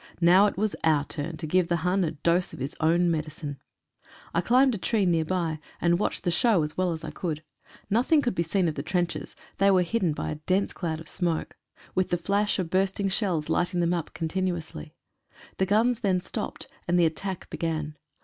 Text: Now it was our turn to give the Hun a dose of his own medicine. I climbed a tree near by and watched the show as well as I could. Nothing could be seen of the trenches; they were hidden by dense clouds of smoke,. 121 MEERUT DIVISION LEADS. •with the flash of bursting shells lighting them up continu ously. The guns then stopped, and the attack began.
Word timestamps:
Now 0.19 0.47
it 0.47 0.57
was 0.57 0.75
our 0.83 1.05
turn 1.05 1.37
to 1.37 1.45
give 1.45 1.67
the 1.67 1.75
Hun 1.85 2.03
a 2.03 2.09
dose 2.09 2.53
of 2.53 2.59
his 2.59 2.75
own 2.79 3.11
medicine. 3.11 3.61
I 4.33 4.41
climbed 4.41 4.73
a 4.73 4.79
tree 4.79 5.05
near 5.05 5.25
by 5.25 5.59
and 5.79 5.99
watched 5.99 6.23
the 6.23 6.31
show 6.31 6.63
as 6.63 6.75
well 6.75 6.91
as 6.91 7.03
I 7.03 7.11
could. 7.11 7.43
Nothing 7.87 8.23
could 8.23 8.33
be 8.33 8.41
seen 8.41 8.67
of 8.67 8.73
the 8.73 8.81
trenches; 8.81 9.35
they 9.59 9.69
were 9.69 9.83
hidden 9.83 10.13
by 10.13 10.39
dense 10.47 10.73
clouds 10.73 11.01
of 11.01 11.07
smoke,. 11.07 11.55
121 11.93 11.93
MEERUT 11.93 11.93
DIVISION 11.93 11.95
LEADS. 11.95 12.07
•with 12.07 12.09
the 12.09 12.25
flash 12.25 12.57
of 12.57 12.69
bursting 12.71 13.09
shells 13.09 13.47
lighting 13.49 13.79
them 13.79 13.93
up 13.93 14.11
continu 14.15 14.57
ously. 14.57 14.95
The 15.59 15.67
guns 15.67 15.99
then 15.99 16.19
stopped, 16.19 16.67
and 16.87 16.99
the 16.99 17.05
attack 17.05 17.47
began. 17.51 17.95